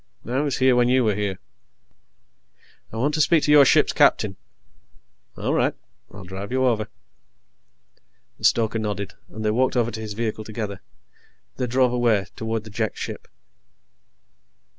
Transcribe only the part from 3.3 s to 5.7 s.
to your ship's captain." "All